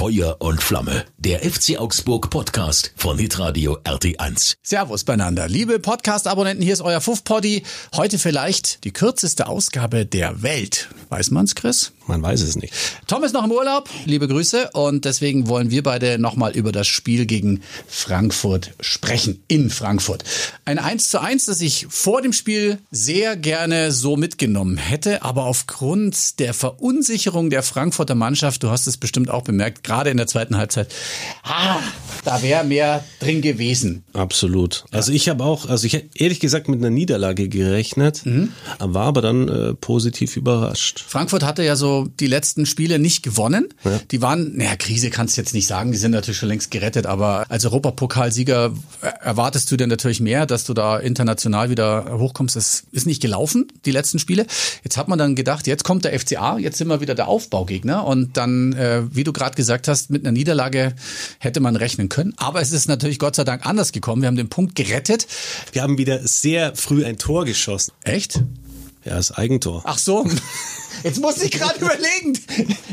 Feuer 0.00 0.36
und 0.38 0.62
Flamme. 0.62 1.04
Der 1.18 1.40
FC 1.40 1.76
Augsburg 1.78 2.30
Podcast 2.30 2.94
von 2.96 3.18
Hitradio 3.18 3.76
RT1. 3.84 4.56
Servus 4.62 5.04
beieinander. 5.04 5.46
Liebe 5.46 5.78
Podcast-Abonnenten, 5.78 6.62
hier 6.62 6.72
ist 6.72 6.80
euer 6.80 7.02
Fuff-Poddy. 7.02 7.64
Heute 7.94 8.18
vielleicht 8.18 8.84
die 8.84 8.92
kürzeste 8.92 9.46
Ausgabe 9.46 10.06
der 10.06 10.42
Welt. 10.42 10.88
Weiß 11.10 11.30
man's, 11.32 11.54
Chris? 11.54 11.92
Man 12.10 12.22
weiß 12.22 12.40
es 12.42 12.56
nicht. 12.56 12.74
Tom 13.06 13.22
ist 13.22 13.32
noch 13.34 13.44
im 13.44 13.52
Urlaub. 13.52 13.88
Liebe 14.04 14.26
Grüße. 14.26 14.70
Und 14.72 15.04
deswegen 15.04 15.46
wollen 15.46 15.70
wir 15.70 15.84
beide 15.84 16.18
nochmal 16.18 16.56
über 16.56 16.72
das 16.72 16.88
Spiel 16.88 17.24
gegen 17.24 17.60
Frankfurt 17.86 18.72
sprechen. 18.80 19.44
In 19.46 19.70
Frankfurt. 19.70 20.24
Ein 20.64 20.80
1 20.80 21.08
zu 21.10 21.20
1, 21.20 21.46
das 21.46 21.60
ich 21.60 21.86
vor 21.88 22.20
dem 22.20 22.32
Spiel 22.32 22.78
sehr 22.90 23.36
gerne 23.36 23.92
so 23.92 24.16
mitgenommen 24.16 24.76
hätte. 24.76 25.22
Aber 25.22 25.44
aufgrund 25.44 26.40
der 26.40 26.52
Verunsicherung 26.52 27.48
der 27.48 27.62
Frankfurter 27.62 28.16
Mannschaft, 28.16 28.64
du 28.64 28.70
hast 28.70 28.88
es 28.88 28.96
bestimmt 28.96 29.30
auch 29.30 29.42
bemerkt, 29.42 29.84
gerade 29.84 30.10
in 30.10 30.16
der 30.16 30.26
zweiten 30.26 30.56
Halbzeit, 30.56 30.92
ah, 31.44 31.78
da 32.24 32.42
wäre 32.42 32.64
mehr 32.64 33.04
drin 33.20 33.40
gewesen. 33.40 34.02
Absolut. 34.14 34.84
Also 34.90 35.12
ich 35.12 35.28
habe 35.28 35.44
auch, 35.44 35.68
also 35.68 35.86
ich 35.86 35.92
hätte 35.92 36.08
ehrlich 36.14 36.40
gesagt 36.40 36.68
mit 36.68 36.80
einer 36.80 36.90
Niederlage 36.90 37.48
gerechnet, 37.48 38.26
Mhm. 38.26 38.48
war 38.80 39.06
aber 39.06 39.22
dann 39.22 39.48
äh, 39.48 39.74
positiv 39.74 40.36
überrascht. 40.36 41.04
Frankfurt 41.06 41.44
hatte 41.44 41.62
ja 41.62 41.76
so 41.76 41.99
die 42.06 42.26
letzten 42.26 42.66
Spiele 42.66 42.98
nicht 42.98 43.22
gewonnen. 43.22 43.68
Die 44.10 44.22
waren, 44.22 44.56
naja, 44.56 44.76
Krise 44.76 45.10
kannst 45.10 45.36
du 45.36 45.40
jetzt 45.40 45.54
nicht 45.54 45.66
sagen, 45.66 45.92
die 45.92 45.98
sind 45.98 46.12
natürlich 46.12 46.38
schon 46.38 46.48
längst 46.48 46.70
gerettet, 46.70 47.06
aber 47.06 47.46
als 47.48 47.64
Europapokalsieger 47.64 48.72
erwartest 49.20 49.70
du 49.70 49.76
dir 49.76 49.86
natürlich 49.86 50.20
mehr, 50.20 50.46
dass 50.46 50.64
du 50.64 50.74
da 50.74 50.98
international 50.98 51.70
wieder 51.70 52.18
hochkommst. 52.18 52.56
Das 52.56 52.84
ist 52.92 53.06
nicht 53.06 53.22
gelaufen, 53.22 53.68
die 53.84 53.90
letzten 53.90 54.18
Spiele. 54.18 54.46
Jetzt 54.84 54.96
hat 54.96 55.08
man 55.08 55.18
dann 55.18 55.34
gedacht, 55.34 55.66
jetzt 55.66 55.84
kommt 55.84 56.04
der 56.04 56.18
FCA, 56.18 56.58
jetzt 56.58 56.78
sind 56.78 56.88
wir 56.88 57.00
wieder 57.00 57.14
der 57.14 57.28
Aufbaugegner 57.28 58.06
und 58.06 58.36
dann, 58.36 58.72
äh, 58.72 59.02
wie 59.14 59.24
du 59.24 59.32
gerade 59.32 59.54
gesagt 59.54 59.88
hast, 59.88 60.10
mit 60.10 60.24
einer 60.24 60.32
Niederlage 60.32 60.94
hätte 61.38 61.60
man 61.60 61.76
rechnen 61.76 62.08
können. 62.08 62.34
Aber 62.36 62.60
es 62.60 62.72
ist 62.72 62.88
natürlich 62.88 63.18
Gott 63.18 63.36
sei 63.36 63.44
Dank 63.44 63.66
anders 63.66 63.92
gekommen. 63.92 64.22
Wir 64.22 64.26
haben 64.28 64.36
den 64.36 64.48
Punkt 64.48 64.74
gerettet. 64.74 65.26
Wir 65.72 65.82
haben 65.82 65.98
wieder 65.98 66.26
sehr 66.26 66.74
früh 66.76 67.04
ein 67.04 67.18
Tor 67.18 67.44
geschossen. 67.44 67.92
Echt? 68.04 68.42
Ja, 69.04 69.14
das 69.14 69.32
Eigentor. 69.32 69.82
Ach 69.84 69.98
so. 69.98 70.26
Jetzt 71.02 71.20
musste 71.20 71.44
ich 71.44 71.50
gerade 71.52 71.78
überlegen. 71.80 72.38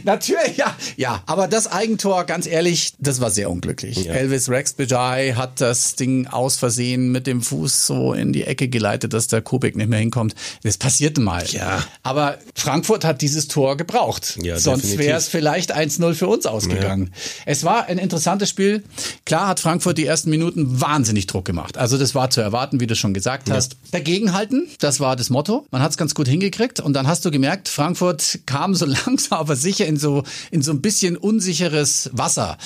Natürlich, 0.03 0.57
ja. 0.57 0.75
Ja, 0.95 1.23
aber 1.25 1.47
das 1.47 1.67
Eigentor, 1.71 2.23
ganz 2.25 2.47
ehrlich, 2.47 2.93
das 2.99 3.19
war 3.21 3.29
sehr 3.31 3.49
unglücklich. 3.49 4.05
Ja. 4.05 4.13
Elvis 4.13 4.49
Rex 4.49 4.73
Bejai 4.73 5.33
hat 5.35 5.61
das 5.61 5.95
Ding 5.95 6.27
aus 6.27 6.57
Versehen 6.57 7.11
mit 7.11 7.27
dem 7.27 7.41
Fuß 7.41 7.87
so 7.87 8.13
in 8.13 8.33
die 8.33 8.43
Ecke 8.43 8.67
geleitet, 8.67 9.13
dass 9.13 9.27
der 9.27 9.41
Kubik 9.41 9.75
nicht 9.75 9.89
mehr 9.89 9.99
hinkommt. 9.99 10.35
Das 10.63 10.77
passierte 10.77 11.21
mal. 11.21 11.45
Ja. 11.47 11.83
Aber 12.03 12.37
Frankfurt 12.55 13.05
hat 13.05 13.21
dieses 13.21 13.47
Tor 13.47 13.77
gebraucht. 13.77 14.37
Ja, 14.41 14.57
Sonst 14.59 14.97
wäre 14.97 15.17
es 15.17 15.27
vielleicht 15.27 15.75
1-0 15.75 16.13
für 16.13 16.27
uns 16.27 16.45
ausgegangen. 16.45 17.11
Es 17.45 17.63
war 17.63 17.85
ein 17.85 17.97
interessantes 17.97 18.49
Spiel. 18.49 18.83
Klar 19.25 19.47
hat 19.47 19.59
Frankfurt 19.59 19.97
die 19.97 20.05
ersten 20.05 20.29
Minuten 20.29 20.79
wahnsinnig 20.81 21.27
Druck 21.27 21.45
gemacht. 21.45 21.77
Also 21.77 21.97
das 21.97 22.15
war 22.15 22.29
zu 22.29 22.41
erwarten, 22.41 22.79
wie 22.79 22.87
du 22.87 22.95
schon 22.95 23.13
gesagt 23.13 23.49
hast. 23.49 23.77
Dagegenhalten, 23.91 24.67
das 24.79 24.99
war 24.99 25.15
das 25.15 25.29
Motto. 25.29 25.65
Man 25.71 25.81
hat 25.81 25.91
es 25.91 25.97
ganz 25.97 26.15
gut 26.15 26.27
hingekriegt 26.27 26.79
und 26.79 26.93
dann 26.93 27.07
hast 27.07 27.25
du 27.25 27.31
gemerkt, 27.31 27.69
Frankfurt 27.69 27.86
kam 28.45 28.75
so 28.75 28.85
langsam 29.05 29.39
aber 29.39 29.55
sicher 29.55 29.85
in 29.85 29.97
so 29.97 30.23
in 30.51 30.61
so 30.61 30.71
ein 30.71 30.81
bisschen 30.81 31.17
unsicheres 31.17 32.09
Wasser. 32.13 32.57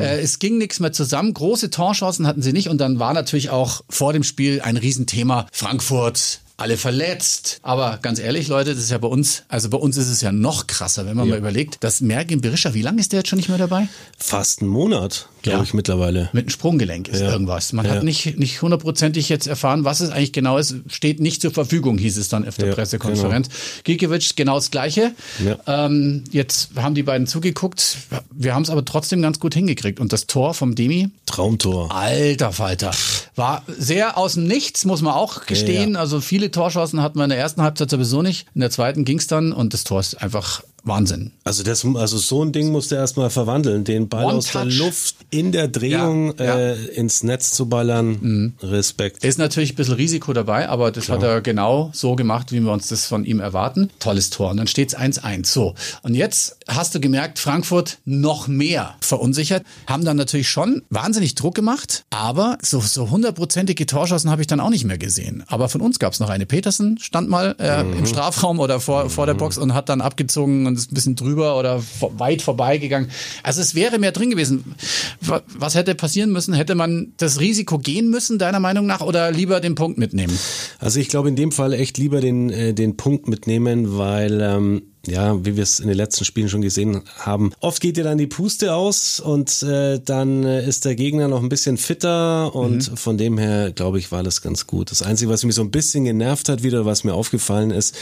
Äh, 0.00 0.20
es 0.20 0.38
ging 0.38 0.58
nichts 0.58 0.80
mehr 0.80 0.92
zusammen. 0.92 1.34
Große 1.34 1.70
Torchancen 1.70 2.26
hatten 2.26 2.42
sie 2.42 2.52
nicht 2.52 2.68
und 2.68 2.78
dann 2.78 2.98
war 2.98 3.14
natürlich 3.14 3.50
auch 3.50 3.82
vor 3.88 4.12
dem 4.12 4.24
Spiel 4.24 4.60
ein 4.60 4.76
Riesenthema 4.76 5.46
Frankfurt 5.52 6.40
alle 6.58 6.76
verletzt. 6.76 7.60
Aber 7.62 7.98
ganz 8.02 8.18
ehrlich, 8.18 8.48
Leute, 8.48 8.74
das 8.74 8.82
ist 8.82 8.90
ja 8.90 8.98
bei 8.98 9.06
uns, 9.08 9.44
also 9.48 9.70
bei 9.70 9.78
uns 9.78 9.96
ist 9.96 10.08
es 10.08 10.20
ja 10.20 10.32
noch 10.32 10.66
krasser, 10.66 11.06
wenn 11.06 11.16
man 11.16 11.28
mal 11.28 11.38
überlegt, 11.38 11.82
dass 11.84 12.00
Mergin 12.00 12.40
Berisha, 12.40 12.74
wie 12.74 12.82
lange 12.82 13.00
ist 13.00 13.12
der 13.12 13.20
jetzt 13.20 13.28
schon 13.28 13.36
nicht 13.38 13.48
mehr 13.48 13.58
dabei? 13.58 13.88
Fast 14.18 14.60
einen 14.60 14.70
Monat, 14.70 15.28
glaube 15.42 15.58
Ja. 15.58 15.64
ich, 15.64 15.72
mittlerweile. 15.72 16.28
Mit 16.32 16.42
einem 16.46 16.50
Sprunggelenk 16.50 17.08
ist 17.08 17.20
Ja. 17.20 17.30
irgendwas. 17.30 17.72
Man 17.72 17.86
Ja. 17.86 17.92
hat 17.92 18.02
nicht, 18.02 18.38
nicht 18.38 18.60
hundertprozentig 18.60 19.28
jetzt 19.28 19.46
erfahren, 19.46 19.84
was 19.84 20.00
es 20.00 20.10
eigentlich 20.10 20.32
genau 20.32 20.58
ist. 20.58 20.74
Steht 20.88 21.20
nicht 21.20 21.40
zur 21.42 21.52
Verfügung, 21.52 21.96
hieß 21.96 22.16
es 22.18 22.28
dann 22.28 22.46
auf 22.46 22.56
der 22.56 22.68
Ja, 22.70 22.74
Pressekonferenz. 22.74 23.48
Gikiewicz 23.84 24.34
genau 24.34 24.56
das 24.56 24.72
Gleiche. 24.72 25.12
Ja. 25.44 25.86
Ähm, 25.86 26.24
jetzt 26.32 26.70
haben 26.74 26.96
die 26.96 27.04
beiden 27.04 27.28
zugeguckt. 27.28 27.96
Wir 28.32 28.54
haben 28.54 28.62
es 28.64 28.70
aber 28.70 28.84
trotzdem 28.84 29.22
ganz 29.22 29.38
gut 29.38 29.54
hingekriegt. 29.54 30.00
Und 30.00 30.12
das 30.12 30.26
Tor 30.26 30.54
vom 30.54 30.74
Demi, 30.74 31.10
Traumtor. 31.26 31.94
Alter 31.94 32.50
Falter. 32.52 32.90
War 33.36 33.62
sehr 33.68 34.18
aus 34.18 34.34
dem 34.34 34.48
Nichts, 34.48 34.84
muss 34.84 35.02
man 35.02 35.14
auch 35.14 35.46
gestehen. 35.46 35.92
Ja. 35.94 36.00
Also 36.00 36.20
viele 36.20 36.47
Torchancen 36.50 37.02
hatten 37.02 37.18
wir 37.18 37.24
in 37.24 37.30
der 37.30 37.38
ersten 37.38 37.62
Halbzeit 37.62 37.90
sowieso 37.90 38.22
nicht. 38.22 38.46
In 38.54 38.60
der 38.60 38.70
zweiten 38.70 39.04
ging's 39.04 39.26
dann 39.26 39.52
und 39.52 39.74
das 39.74 39.84
Tor 39.84 40.00
ist 40.00 40.14
einfach 40.22 40.62
Wahnsinn. 40.84 41.32
Also, 41.44 41.62
das, 41.62 41.84
also 41.84 42.18
so 42.18 42.44
ein 42.44 42.52
Ding 42.52 42.70
musst 42.72 42.90
du 42.90 42.94
erstmal 42.94 43.30
verwandeln. 43.30 43.84
Den 43.84 44.08
Ball 44.08 44.24
One 44.24 44.34
aus 44.36 44.52
der 44.52 44.64
touch. 44.64 44.78
Luft 44.78 45.16
in 45.30 45.52
der 45.52 45.68
Drehung 45.68 46.34
Ja, 46.38 46.44
ja. 46.44 46.58
Äh, 46.58 46.84
ins 46.94 47.22
Netz 47.22 47.50
zu 47.52 47.66
ballern. 47.68 48.54
Respekt. 48.62 49.24
Ist 49.24 49.38
natürlich 49.38 49.72
ein 49.72 49.76
bisschen 49.76 49.94
Risiko 49.94 50.32
dabei, 50.32 50.68
aber 50.68 50.90
das 50.90 51.08
hat 51.08 51.22
er 51.22 51.40
genau 51.40 51.90
so 51.92 52.14
gemacht, 52.16 52.52
wie 52.52 52.60
wir 52.60 52.72
uns 52.72 52.88
das 52.88 53.06
von 53.06 53.24
ihm 53.24 53.40
erwarten. 53.40 53.90
Tolles 53.98 54.30
Tor. 54.30 54.50
Und 54.50 54.56
dann 54.58 54.66
steht's 54.66 54.96
1-1. 54.96 55.46
So. 55.46 55.74
Und 56.02 56.14
jetzt 56.14 56.56
hast 56.68 56.94
du 56.94 57.00
gemerkt, 57.00 57.38
Frankfurt 57.38 57.98
noch 58.04 58.48
mehr 58.48 58.94
verunsichert. 59.00 59.64
Haben 59.86 60.04
dann 60.04 60.16
natürlich 60.16 60.48
schon 60.48 60.82
wahnsinnig 60.90 61.34
Druck 61.34 61.54
gemacht, 61.54 62.04
aber 62.10 62.58
so, 62.62 62.80
so 62.80 63.10
hundertprozentige 63.10 63.86
Torschancen 63.86 64.30
habe 64.30 64.42
ich 64.42 64.46
dann 64.46 64.60
auch 64.60 64.70
nicht 64.70 64.84
mehr 64.84 64.98
gesehen. 64.98 65.44
Aber 65.48 65.68
von 65.68 65.80
uns 65.80 65.98
gab's 65.98 66.20
noch 66.20 66.28
eine. 66.30 66.46
Petersen 66.46 66.98
stand 66.98 67.28
mal 67.28 67.56
äh, 67.58 67.80
im 67.80 68.06
Strafraum 68.06 68.60
oder 68.60 68.80
vor, 68.80 69.10
vor 69.10 69.26
der 69.26 69.34
Box 69.34 69.58
und 69.58 69.74
hat 69.74 69.88
dann 69.88 70.00
abgezogen 70.00 70.66
und 70.68 70.78
ist 70.78 70.92
ein 70.92 70.94
bisschen 70.94 71.16
drüber 71.16 71.58
oder 71.58 71.82
weit 72.16 72.42
vorbeigegangen. 72.42 73.10
Also 73.42 73.60
es 73.60 73.74
wäre 73.74 73.98
mehr 73.98 74.12
drin 74.12 74.30
gewesen. 74.30 74.74
Wa- 75.20 75.42
Was 75.58 75.74
hätte 75.74 75.94
passieren 75.96 76.30
müssen? 76.30 76.54
Hätte 76.54 76.74
man 76.76 77.12
das 77.16 77.40
Risiko 77.40 77.78
gehen 77.78 78.08
müssen, 78.10 78.38
deiner 78.38 78.60
Meinung 78.60 78.86
nach, 78.86 79.00
oder 79.00 79.32
lieber 79.32 79.58
den 79.60 79.74
Punkt 79.74 79.98
mitnehmen? 79.98 80.38
Also 80.78 81.00
ich 81.00 81.08
glaube 81.08 81.28
in 81.28 81.34
dem 81.36 81.50
Fall 81.50 81.72
echt 81.72 81.98
lieber 81.98 82.20
den, 82.20 82.50
äh, 82.50 82.74
den 82.74 82.96
Punkt 82.96 83.26
mitnehmen, 83.28 83.98
weil 83.98 84.40
ähm, 84.40 84.82
ja, 85.08 85.44
wie 85.44 85.56
wir 85.56 85.62
es 85.62 85.80
in 85.80 85.88
den 85.88 85.96
letzten 85.96 86.24
Spielen 86.24 86.48
schon 86.48 86.62
gesehen 86.62 87.02
haben, 87.18 87.52
oft 87.60 87.80
geht 87.80 87.96
dir 87.96 88.04
dann 88.04 88.18
die 88.18 88.26
Puste 88.26 88.74
aus 88.74 89.20
und 89.20 89.62
äh, 89.62 90.00
dann 90.04 90.44
äh, 90.44 90.66
ist 90.66 90.84
der 90.84 90.94
Gegner 90.94 91.28
noch 91.28 91.42
ein 91.42 91.48
bisschen 91.48 91.76
fitter 91.76 92.54
und 92.54 92.98
von 92.98 93.18
dem 93.18 93.38
her 93.38 93.72
glaube 93.72 93.98
ich 93.98 94.12
war 94.12 94.22
das 94.22 94.42
ganz 94.42 94.66
gut. 94.66 94.90
Das 94.90 95.02
Einzige, 95.02 95.30
was 95.30 95.44
mich 95.44 95.54
so 95.54 95.62
ein 95.62 95.70
bisschen 95.70 96.04
genervt 96.04 96.48
hat 96.48 96.62
wieder, 96.62 96.84
was 96.84 97.04
mir 97.04 97.14
aufgefallen 97.14 97.70
ist, 97.70 97.94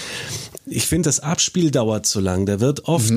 ich 0.66 0.86
finde 0.86 1.08
das 1.08 1.20
Abspiel 1.20 1.70
dauert 1.70 2.06
zu 2.06 2.20
lang. 2.20 2.46
Da 2.46 2.60
wird 2.60 2.86
oft 2.86 3.12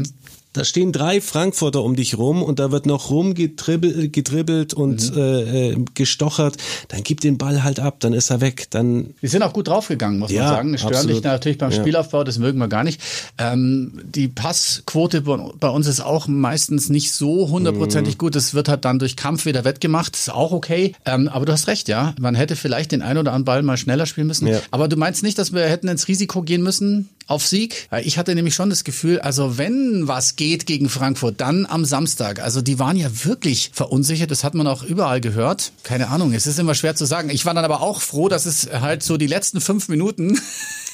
da 0.54 0.64
stehen 0.66 0.92
drei 0.92 1.22
Frankfurter 1.22 1.84
um 1.84 1.96
dich 1.96 2.18
rum 2.18 2.42
und 2.42 2.60
da 2.60 2.72
wird 2.72 2.86
noch 2.86 3.10
rumgetribbelt 3.12 4.12
gedribbelt 4.14 4.74
und 4.74 5.16
äh, 5.16 5.70
äh, 5.72 5.86
gestochert. 5.94 6.58
Dann 6.88 7.04
gib 7.04 7.22
den 7.22 7.38
Ball 7.38 7.64
halt 7.64 7.80
ab, 7.80 7.98
dann 8.00 8.14
ist 8.14 8.30
er 8.32 8.42
weg. 8.42 8.68
Dann 8.72 9.14
Wir 9.20 9.30
sind 9.30 9.44
auch 9.44 9.54
gut 9.54 9.68
draufgegangen, 9.68 10.20
muss 10.20 10.32
Ja, 10.32 10.44
man 10.46 10.50
sagen. 10.56 10.74
Es 10.74 10.80
stören 10.82 10.96
absolut. 10.96 11.18
dich 11.18 11.24
natürlich 11.24 11.58
beim 11.60 11.72
Ja. 11.72 11.78
Spielaufbau, 11.80 12.24
das 12.24 12.40
mögen 12.40 12.58
wir 12.60 12.68
gar 12.68 12.84
nicht. 12.84 13.00
Ähm, 13.38 14.02
die 14.04 14.28
Passquote 14.28 15.22
bei 15.22 15.70
uns 15.70 15.88
ist 15.88 16.02
auch 16.02 16.28
meistens 16.28 16.90
nicht 16.90 17.12
so 17.14 17.50
hundertprozentig 17.50 18.16
Mhm. 18.16 18.18
gut. 18.18 18.36
Das 18.36 18.54
wird 18.54 18.70
halt 18.70 18.86
dann 18.86 19.00
durch 19.00 19.16
Kampf 19.16 19.46
wieder 19.46 19.64
wettgemacht. 19.66 20.14
Das 20.14 20.22
ist 20.22 20.34
auch 20.34 20.52
okay. 20.52 20.94
Ähm, 21.06 21.28
aber 21.28 21.46
du 21.46 21.52
hast 21.54 21.68
recht, 21.68 21.88
ja. 21.88 22.14
Man 22.20 22.36
hätte 22.36 22.56
vielleicht 22.56 22.92
den 22.92 23.02
ein 23.02 23.18
oder 23.18 23.32
anderen 23.34 23.46
Ball 23.46 23.62
mal 23.64 23.78
schneller 23.78 24.06
spielen 24.06 24.28
müssen. 24.28 24.48
Ja. 24.48 24.60
Aber 24.72 24.88
du 24.88 24.98
meinst 24.98 25.24
nicht, 25.24 25.38
dass 25.38 25.54
wir 25.54 25.62
hätten 25.64 25.88
ins 25.88 26.08
Risiko 26.08 26.42
gehen 26.42 26.64
müssen 26.64 27.10
auf 27.30 27.46
Sieg? 27.46 27.88
Ich 28.04 28.18
hatte 28.18 28.34
nämlich 28.36 28.56
schon 28.56 28.70
das 28.70 28.84
Gefühl, 28.84 29.20
also 29.20 29.58
wenn 29.58 30.08
was 30.08 30.36
geht 30.36 30.66
gegen 30.66 30.90
Frankfurt, 30.90 31.40
dann 31.42 31.66
am 31.66 31.86
Samstag. 31.86 32.40
Also 32.42 32.62
die 32.62 32.80
waren 32.80 32.98
ja 32.98 33.10
wirklich 33.26 33.72
verunsichert. 33.74 34.32
Das 34.32 34.44
hat 34.44 34.56
man 34.56 34.68
auch 34.68 34.84
überall 34.84 35.22
gehört. 35.22 35.72
Keine 35.84 36.10
Ahnung, 36.10 36.34
es 36.34 36.48
ist 36.48 36.60
immer 36.60 36.76
schwer 36.76 36.96
zu 36.96 37.06
sagen. 37.06 37.30
Ich 37.30 37.46
war 37.46 37.54
dann 37.54 37.66
aber 37.66 37.82
auch 37.82 38.02
froh, 38.02 38.30
dass 38.30 38.46
es 38.46 38.70
halt 38.72 39.04
so 39.04 39.18
die 39.18 39.28
letzten 39.28 39.62
fünf 39.62 39.88
Minuten 39.90 40.40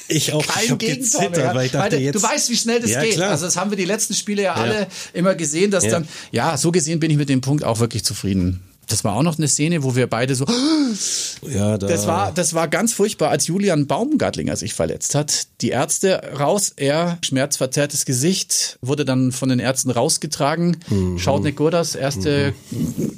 ich 0.08 0.32
auch 0.32 0.46
kein 0.46 0.64
ich 0.64 0.70
hab 0.70 0.78
Gegentor 0.78 1.20
gezittert, 1.22 1.36
mehr. 1.44 1.54
weil 1.54 1.66
ich 1.66 1.72
dachte 1.72 1.96
Weil 1.96 2.02
jetzt 2.02 2.14
du 2.14 2.22
weißt, 2.22 2.50
wie 2.50 2.56
schnell 2.56 2.80
das 2.80 2.90
Ja, 2.90 3.02
geht. 3.02 3.14
klar. 3.14 3.30
Also 3.30 3.46
das 3.46 3.56
haben 3.56 3.70
wir 3.70 3.76
die 3.76 3.84
letzten 3.84 4.14
Spiele 4.14 4.42
ja 4.42 4.54
alle 4.54 4.86
immer 5.14 5.34
gesehen, 5.34 5.70
dass 5.70 5.84
Ja. 5.84 5.90
dann, 5.90 6.08
ja, 6.32 6.56
so 6.56 6.70
gesehen 6.70 7.00
bin 7.00 7.10
ich 7.10 7.16
mit 7.16 7.28
dem 7.28 7.40
Punkt 7.40 7.64
auch 7.64 7.80
wirklich 7.80 8.04
zufrieden. 8.04 8.60
Das 8.88 9.02
war 9.02 9.16
auch 9.16 9.22
noch 9.22 9.38
eine 9.38 9.48
Szene, 9.48 9.82
wo 9.82 9.96
wir 9.96 10.06
beide 10.06 10.34
so, 10.34 10.46
ja, 11.48 11.76
da, 11.76 11.86
das 11.86 12.06
war, 12.06 12.32
das 12.32 12.54
war 12.54 12.68
ganz 12.68 12.92
furchtbar, 12.92 13.30
als 13.30 13.48
Julian 13.48 13.86
Baumgartlinger 13.86 14.56
sich 14.56 14.74
verletzt 14.74 15.14
hat. 15.14 15.48
Die 15.60 15.70
Ärzte 15.70 16.22
raus, 16.38 16.72
er, 16.76 17.18
schmerzverzerrtes 17.22 18.04
Gesicht, 18.04 18.78
wurde 18.82 19.04
dann 19.04 19.32
von 19.32 19.48
den 19.48 19.58
Ärzten 19.58 19.90
rausgetragen. 19.90 20.76
Schaut 21.16 21.42
nicht 21.42 21.56
gut 21.56 21.74
aus. 21.74 21.94
Erste 21.94 22.54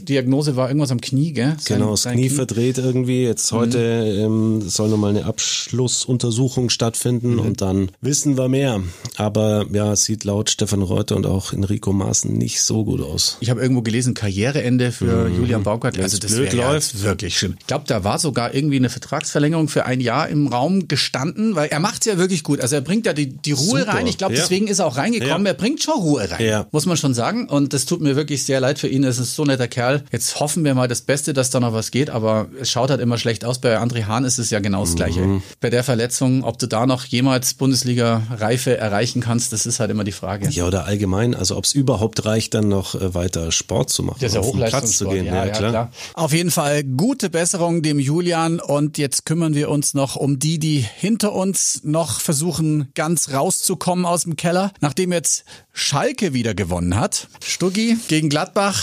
Diagnose 0.09 0.57
war 0.57 0.69
irgendwas 0.69 0.91
am 0.91 1.01
Knie, 1.01 1.33
gell? 1.33 1.57
Sein, 1.59 1.79
genau, 1.79 1.91
das 1.91 2.05
Knie, 2.05 2.29
Knie, 2.29 2.31
verdreht 2.31 2.79
irgendwie. 2.79 3.25
Jetzt 3.25 3.53
heute 3.53 3.79
mhm. 3.79 4.61
ähm, 4.61 4.69
soll 4.69 4.89
nochmal 4.89 5.11
eine 5.11 5.25
Abschlussuntersuchung 5.25 6.71
stattfinden 6.71 7.35
mhm. 7.35 7.41
und 7.41 7.61
dann 7.61 7.91
wissen 8.01 8.37
wir 8.37 8.49
mehr. 8.49 8.83
Aber 9.17 9.67
ja, 9.73 9.93
es 9.93 10.05
sieht 10.05 10.25
laut 10.25 10.51
Stefan 10.51 10.83
Reuter 10.83 11.17
und 11.17 11.27
auch 11.27 11.53
Enrico 11.53 11.93
Maaßen 11.93 12.33
nicht 12.33 12.63
so 12.63 12.85
gut 12.85 13.01
aus. 13.01 13.37
Ich 13.41 13.51
habe 13.51 13.61
irgendwo 13.61 13.83
gelesen, 13.83 14.15
Karriereende 14.15 14.93
für 14.93 15.29
mhm. 15.29 15.37
Julian 15.37 15.63
Baumgart. 15.63 15.99
Also 15.99 16.19
das 16.19 16.33
blöd 16.33 16.53
läuft. 16.53 16.95
Ja 16.95 17.09
wirklich 17.09 17.39
schlimm. 17.39 17.57
Ich 17.59 17.67
glaube, 17.67 17.85
da 17.87 18.05
war 18.05 18.19
sogar 18.19 18.55
irgendwie 18.55 18.77
eine 18.77 18.91
Vertragsverlängerung 18.91 19.69
für 19.69 19.85
ein 19.85 20.01
Jahr 20.01 20.29
im 20.29 20.47
Raum 20.47 20.89
gestanden, 20.89 21.55
weil 21.55 21.69
er 21.69 21.81
macht 21.81 22.03
es 22.03 22.07
ja 22.07 22.19
wirklich 22.19 22.43
gut. 22.43 22.61
Also 22.61 22.77
er 22.77 22.81
bringt 22.81 23.07
ja 23.07 23.13
die, 23.13 23.37
die 23.37 23.53
Ruhe 23.53 23.81
Super. 23.81 23.95
rein. 23.95 24.07
Ich 24.07 24.19
glaube, 24.19 24.35
ja. 24.35 24.41
deswegen 24.41 24.69
ist 24.69 24.79
er 24.79 24.87
auch 24.87 24.97
reingekommen. 24.97 25.45
Ja. 25.45 25.53
Er 25.53 25.55
bringt 25.55 25.83
schon 25.83 25.95
Ruhe 25.95 26.31
rein, 26.31 26.45
ja. 26.45 26.67
muss 26.71 26.87
man 26.87 26.97
schon 26.97 27.15
sagen. 27.15 27.49
Und 27.49 27.73
das 27.73 27.87
tut 27.87 28.01
mir 28.01 28.17
wirklich 28.17 28.45
sehr 28.45 28.61
leid 28.61 28.79
für 28.79 28.89
ihn. 28.89 29.05
Er 29.05 29.11
ist 29.11 29.19
so 29.35 29.45
netter 29.45 29.69
Kerl. 29.69 29.98
Jetzt 30.11 30.41
hoffen 30.41 30.65
wir 30.65 30.75
mal 30.75 30.89
das 30.89 31.03
Beste, 31.03 31.33
dass 31.33 31.51
da 31.51 31.61
noch 31.61 31.73
was 31.73 31.91
geht. 31.91 32.11
Aber 32.11 32.49
es 32.61 32.71
schaut 32.71 32.91
halt 32.91 33.01
immer 33.01 33.19
schlecht 33.19 33.45
aus. 33.45 33.61
Bei 33.61 33.79
André 33.79 34.07
Hahn 34.07 34.25
ist 34.25 34.39
es 34.39 34.51
ja 34.51 34.61
genau 34.61 34.81
das 34.81 34.95
Gleiche. 34.95 35.21
Mhm. 35.21 35.43
Bei 35.61 35.71
der 35.71 35.85
Verletzung, 35.85 36.45
ob 36.45 36.59
du 36.59 36.67
da 36.67 36.87
noch 36.87 37.05
jemals 37.05 37.55
Bundesliga-Reife 37.55 38.77
erreichen 38.77 39.21
kannst, 39.21 39.53
das 39.53 39.67
ist 39.67 39.81
halt 39.81 39.91
immer 39.91 40.05
die 40.05 40.13
Frage. 40.13 40.49
Ja, 40.51 40.67
oder 40.67 40.85
allgemein. 40.85 41.35
Also 41.35 41.57
ob 41.57 41.65
es 41.65 41.75
überhaupt 41.75 42.25
reicht, 42.25 42.55
dann 42.55 42.69
noch 42.69 42.95
äh, 42.95 43.15
weiter 43.15 43.53
Sport 43.53 43.91
zu 43.91 44.03
machen. 44.03 44.19
Das 44.21 44.33
ist 44.33 44.37
ja 44.37 44.43
Hochleistungssport. 44.43 45.17
Ja, 45.17 45.47
ja, 45.47 45.49
klar. 45.49 45.71
klar. 45.71 45.93
Auf 46.15 46.33
jeden 46.33 46.51
Fall 46.51 46.85
gute 46.85 47.31
Besserung 47.31 47.83
dem 47.83 47.99
Julian. 47.99 48.61
Und 48.61 48.99
jetzt 48.99 49.25
kümmern 49.27 49.55
wir 49.55 49.71
uns 49.71 49.95
noch 49.95 50.17
um 50.17 50.39
die, 50.39 50.59
die 50.59 50.85
hinter 50.97 51.33
uns 51.33 51.83
noch 51.85 52.21
versuchen, 52.21 52.89
ganz 52.95 53.33
rauszukommen 53.33 54.05
aus 54.05 54.23
dem 54.23 54.37
Keller. 54.37 54.73
Nachdem 54.81 55.13
jetzt 55.13 55.45
Schalke 55.73 56.33
wieder 56.35 56.55
gewonnen 56.55 56.97
hat. 56.97 57.29
Stuggi 57.43 57.97
gegen 58.09 58.29
Gladbach 58.29 58.83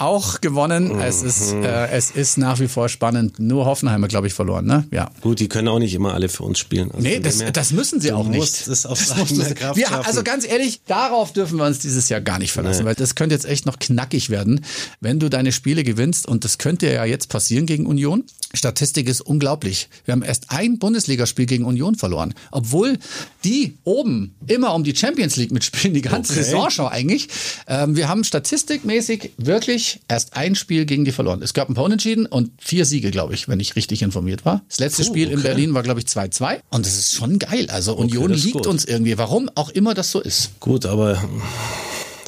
auch 0.00 0.40
gewonnen. 0.40 0.94
Mhm. 0.94 1.00
Es 1.00 1.22
ist 1.22 1.52
äh, 1.52 1.88
es 1.88 2.10
ist 2.10 2.38
nach 2.38 2.60
wie 2.60 2.68
vor 2.68 2.88
spannend. 2.88 3.38
Nur 3.38 3.66
Hoffenheimer, 3.66 4.08
glaube 4.08 4.26
ich, 4.26 4.34
verloren. 4.34 4.66
Ne? 4.66 4.86
Ja. 4.90 5.10
Gut, 5.20 5.40
die 5.40 5.48
können 5.48 5.68
auch 5.68 5.78
nicht 5.78 5.94
immer 5.94 6.14
alle 6.14 6.28
für 6.28 6.42
uns 6.44 6.58
spielen. 6.58 6.90
Also 6.90 7.02
nee, 7.02 7.20
das, 7.20 7.42
das 7.52 7.72
müssen 7.72 8.00
sie 8.00 8.12
auch 8.12 8.26
nicht. 8.26 8.68
Das 8.68 8.86
auf 8.86 8.98
das 8.98 9.54
Kraft 9.54 9.76
wir, 9.76 10.06
also 10.06 10.22
ganz 10.22 10.46
ehrlich, 10.46 10.82
darauf 10.86 11.32
dürfen 11.32 11.58
wir 11.58 11.66
uns 11.66 11.80
dieses 11.80 12.08
Jahr 12.08 12.20
gar 12.20 12.38
nicht 12.38 12.52
verlassen, 12.52 12.82
nee. 12.82 12.86
weil 12.86 12.94
das 12.94 13.14
könnte 13.14 13.34
jetzt 13.34 13.46
echt 13.46 13.66
noch 13.66 13.78
knackig 13.78 14.30
werden, 14.30 14.64
wenn 15.00 15.20
du 15.20 15.28
deine 15.28 15.52
Spiele 15.52 15.84
gewinnst. 15.84 16.26
Und 16.26 16.44
das 16.44 16.58
könnte 16.58 16.90
ja 16.92 17.04
jetzt 17.04 17.28
passieren 17.28 17.66
gegen 17.66 17.86
Union. 17.86 18.24
Statistik 18.52 19.08
ist 19.08 19.20
unglaublich. 19.20 19.88
Wir 20.04 20.12
haben 20.12 20.22
erst 20.22 20.50
ein 20.50 20.78
Bundesligaspiel 20.78 21.46
gegen 21.46 21.64
Union 21.64 21.94
verloren, 21.94 22.34
obwohl 22.50 22.98
die 23.44 23.78
oben 23.84 24.34
immer 24.46 24.74
um 24.74 24.82
die 24.82 24.94
Champions 24.96 25.36
League 25.36 25.52
mitspielen, 25.52 25.94
die 25.94 26.00
ganze 26.00 26.32
okay. 26.32 26.42
Saison 26.42 26.70
schon 26.70 26.88
eigentlich. 26.88 27.28
Ähm, 27.68 27.96
wir 27.96 28.08
haben 28.08 28.24
statistikmäßig 28.24 29.32
wirklich 29.36 29.89
erst 30.08 30.36
ein 30.36 30.54
Spiel 30.54 30.84
gegen 30.86 31.04
die 31.04 31.12
verloren. 31.12 31.42
Es 31.42 31.54
gab 31.54 31.68
ein 31.68 31.74
paar 31.74 31.84
Unentschieden 31.84 32.26
und 32.26 32.50
vier 32.58 32.84
Siege, 32.84 33.10
glaube 33.10 33.34
ich, 33.34 33.48
wenn 33.48 33.60
ich 33.60 33.76
richtig 33.76 34.02
informiert 34.02 34.44
war. 34.44 34.62
Das 34.68 34.78
letzte 34.78 35.02
Puh, 35.02 35.08
Spiel 35.08 35.26
okay. 35.26 35.36
in 35.36 35.42
Berlin 35.42 35.74
war, 35.74 35.82
glaube 35.82 36.00
ich, 36.00 36.06
2-2 36.06 36.60
und 36.70 36.86
das 36.86 36.98
ist 36.98 37.14
schon 37.14 37.38
geil. 37.38 37.68
Also 37.70 37.94
Union 37.94 38.30
okay, 38.30 38.40
liegt 38.40 38.52
gut. 38.52 38.66
uns 38.66 38.84
irgendwie, 38.84 39.18
warum 39.18 39.50
auch 39.54 39.70
immer 39.70 39.94
das 39.94 40.10
so 40.10 40.20
ist. 40.20 40.60
Gut, 40.60 40.86
aber 40.86 41.22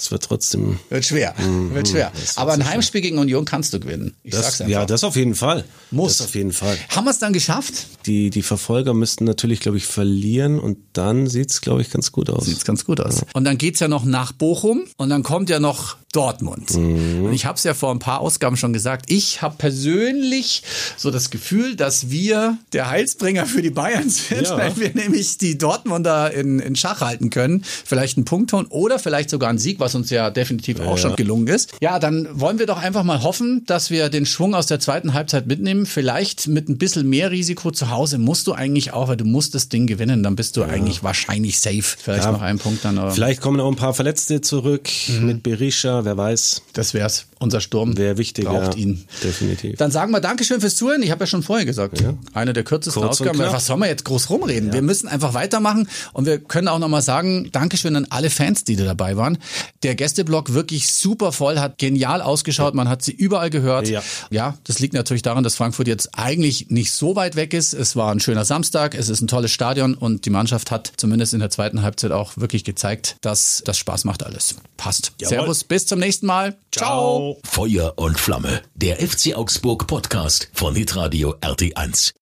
es 0.02 0.10
wird 0.10 0.24
trotzdem. 0.24 0.80
Wird 0.88 1.04
schwer. 1.04 1.32
Mhm, 1.38 1.74
wird 1.74 1.88
schwer. 1.88 2.10
Aber 2.34 2.54
ein 2.54 2.66
Heimspiel 2.68 3.00
schwer. 3.00 3.10
gegen 3.10 3.18
Union 3.18 3.44
kannst 3.44 3.72
du 3.72 3.78
gewinnen. 3.78 4.14
Ich 4.24 4.32
das, 4.32 4.42
sag's 4.42 4.60
einfach. 4.62 4.72
Ja, 4.72 4.84
das 4.84 5.04
auf 5.04 5.14
jeden 5.14 5.36
Fall. 5.36 5.64
Muss. 5.92 6.18
Das 6.18 6.26
auf 6.26 6.34
jeden 6.34 6.52
Fall. 6.52 6.76
Haben 6.88 7.04
wir 7.04 7.12
es 7.12 7.20
dann 7.20 7.32
geschafft? 7.32 7.86
Die, 8.06 8.30
die 8.30 8.42
Verfolger 8.42 8.94
müssten 8.94 9.24
natürlich, 9.24 9.60
glaube 9.60 9.76
ich, 9.76 9.86
verlieren 9.86 10.58
und 10.58 10.78
dann 10.92 11.28
sieht's, 11.28 11.60
glaube 11.60 11.82
ich, 11.82 11.90
ganz 11.90 12.10
gut 12.10 12.30
aus. 12.30 12.46
Sieht's 12.46 12.64
ganz 12.64 12.84
gut 12.84 13.00
aus. 13.00 13.20
Ja. 13.20 13.26
Und 13.34 13.44
dann 13.44 13.58
geht's 13.58 13.78
ja 13.78 13.86
noch 13.86 14.04
nach 14.04 14.32
Bochum 14.32 14.82
und 14.96 15.08
dann 15.08 15.22
kommt 15.22 15.48
ja 15.48 15.60
noch 15.60 15.96
Dortmund. 16.12 16.74
Mhm. 16.74 17.24
Und 17.24 17.32
ich 17.32 17.46
habe 17.46 17.56
es 17.56 17.64
ja 17.64 17.72
vor 17.72 17.90
ein 17.90 17.98
paar 17.98 18.20
Ausgaben 18.20 18.56
schon 18.58 18.72
gesagt. 18.74 19.06
Ich 19.08 19.40
habe 19.40 19.56
persönlich 19.56 20.62
so 20.96 21.10
das 21.10 21.30
Gefühl, 21.30 21.74
dass 21.74 22.10
wir 22.10 22.58
der 22.72 22.90
Heilsbringer 22.90 23.46
für 23.46 23.62
die 23.62 23.70
Bayern 23.70 24.10
sind, 24.10 24.42
ja. 24.42 24.58
weil 24.58 24.76
wir 24.76 24.94
nämlich 24.94 25.38
die 25.38 25.56
Dortmunder 25.56 26.32
in, 26.32 26.58
in 26.60 26.76
Schach 26.76 27.00
halten 27.00 27.30
können. 27.30 27.64
Vielleicht 27.64 28.18
einen 28.18 28.26
Punkt 28.26 28.52
holen 28.52 28.66
oder 28.66 28.98
vielleicht 28.98 29.30
sogar 29.30 29.48
einen 29.48 29.58
Sieg, 29.58 29.80
was 29.80 29.91
uns 29.94 30.10
ja 30.10 30.30
definitiv 30.30 30.78
ja. 30.78 30.86
auch 30.86 30.98
schon 30.98 31.16
gelungen 31.16 31.46
ist. 31.46 31.72
Ja, 31.80 31.98
dann 31.98 32.28
wollen 32.32 32.58
wir 32.58 32.66
doch 32.66 32.78
einfach 32.78 33.04
mal 33.04 33.22
hoffen, 33.22 33.64
dass 33.66 33.90
wir 33.90 34.08
den 34.08 34.26
Schwung 34.26 34.54
aus 34.54 34.66
der 34.66 34.80
zweiten 34.80 35.14
Halbzeit 35.14 35.46
mitnehmen. 35.46 35.86
Vielleicht 35.86 36.48
mit 36.48 36.68
ein 36.68 36.78
bisschen 36.78 37.08
mehr 37.08 37.30
Risiko 37.30 37.70
zu 37.70 37.90
Hause 37.90 38.18
musst 38.18 38.46
du 38.46 38.52
eigentlich 38.52 38.92
auch, 38.92 39.08
weil 39.08 39.16
du 39.16 39.24
musst 39.24 39.54
das 39.54 39.68
Ding 39.68 39.86
gewinnen. 39.86 40.22
Dann 40.22 40.36
bist 40.36 40.56
du 40.56 40.62
ja. 40.62 40.68
eigentlich 40.68 41.02
wahrscheinlich 41.02 41.60
safe. 41.60 41.82
Vielleicht 41.82 42.30
noch 42.30 42.42
einen 42.42 42.58
Punkt 42.58 42.84
dann. 42.84 42.98
Aber. 42.98 43.10
Vielleicht 43.10 43.40
kommen 43.40 43.60
auch 43.60 43.68
ein 43.68 43.76
paar 43.76 43.94
Verletzte 43.94 44.40
zurück 44.40 44.88
mhm. 45.08 45.26
mit 45.26 45.42
Berisha 45.42 46.04
wer 46.04 46.16
weiß. 46.16 46.62
Das 46.72 46.94
wär's. 46.94 47.26
Unser 47.42 47.60
Sturm 47.60 47.98
Wäre 47.98 48.18
wichtig, 48.18 48.44
braucht 48.44 48.74
ja, 48.74 48.80
ihn. 48.80 49.04
Definitiv. 49.24 49.76
Dann 49.76 49.90
sagen 49.90 50.12
wir 50.12 50.20
Dankeschön 50.20 50.60
fürs 50.60 50.76
Zuhören. 50.76 51.02
Ich 51.02 51.10
habe 51.10 51.24
ja 51.24 51.26
schon 51.26 51.42
vorher 51.42 51.66
gesagt, 51.66 52.00
ja. 52.00 52.14
eine 52.34 52.52
der 52.52 52.62
kürzesten 52.62 53.02
Kurz 53.02 53.20
Ausgaben. 53.20 53.40
Was 53.40 53.66
soll 53.66 53.78
man 53.78 53.88
jetzt 53.88 54.04
groß 54.04 54.30
rumreden? 54.30 54.68
Ja. 54.68 54.74
Wir 54.74 54.82
müssen 54.82 55.08
einfach 55.08 55.34
weitermachen 55.34 55.88
und 56.12 56.26
wir 56.26 56.38
können 56.38 56.68
auch 56.68 56.78
nochmal 56.78 57.02
sagen, 57.02 57.50
Dankeschön 57.50 57.96
an 57.96 58.06
alle 58.10 58.30
Fans, 58.30 58.62
die 58.62 58.76
da 58.76 58.84
dabei 58.84 59.16
waren. 59.16 59.38
Der 59.82 59.96
Gästeblock 59.96 60.54
wirklich 60.54 60.94
super 60.94 61.32
voll, 61.32 61.58
hat 61.58 61.78
genial 61.78 62.22
ausgeschaut. 62.22 62.74
Man 62.74 62.88
hat 62.88 63.02
sie 63.02 63.10
überall 63.10 63.50
gehört. 63.50 63.88
Ja. 63.88 64.04
ja, 64.30 64.56
das 64.62 64.78
liegt 64.78 64.94
natürlich 64.94 65.22
daran, 65.22 65.42
dass 65.42 65.56
Frankfurt 65.56 65.88
jetzt 65.88 66.10
eigentlich 66.16 66.70
nicht 66.70 66.92
so 66.92 67.16
weit 67.16 67.34
weg 67.34 67.54
ist. 67.54 67.74
Es 67.74 67.96
war 67.96 68.12
ein 68.12 68.20
schöner 68.20 68.44
Samstag, 68.44 68.94
es 68.94 69.08
ist 69.08 69.20
ein 69.20 69.26
tolles 69.26 69.50
Stadion 69.50 69.94
und 69.94 70.26
die 70.26 70.30
Mannschaft 70.30 70.70
hat 70.70 70.92
zumindest 70.96 71.34
in 71.34 71.40
der 71.40 71.50
zweiten 71.50 71.82
Halbzeit 71.82 72.12
auch 72.12 72.36
wirklich 72.36 72.62
gezeigt, 72.62 73.16
dass 73.20 73.62
das 73.64 73.78
Spaß 73.78 74.04
macht 74.04 74.22
alles. 74.22 74.54
Passt. 74.76 75.12
Jawohl. 75.18 75.28
Servus, 75.28 75.64
bis 75.64 75.86
zum 75.86 75.98
nächsten 75.98 76.26
Mal. 76.26 76.56
Ciao. 76.74 77.36
Feuer 77.44 77.92
und 77.96 78.18
Flamme. 78.18 78.62
Der 78.74 78.96
FC 78.96 79.36
Augsburg 79.36 79.86
Podcast 79.86 80.48
von 80.54 80.74
Hitradio 80.74 81.34
RT1. 81.42 82.10